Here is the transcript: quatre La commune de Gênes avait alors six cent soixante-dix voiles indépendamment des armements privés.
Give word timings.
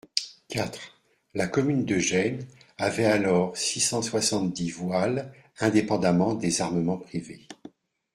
quatre 0.49 0.79
La 1.35 1.45
commune 1.45 1.85
de 1.85 1.99
Gênes 1.99 2.47
avait 2.79 3.05
alors 3.05 3.55
six 3.55 3.81
cent 3.81 4.01
soixante-dix 4.01 4.71
voiles 4.71 5.31
indépendamment 5.59 6.33
des 6.33 6.59
armements 6.63 6.97
privés. 6.97 7.47